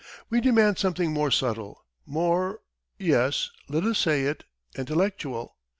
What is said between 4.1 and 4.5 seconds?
it!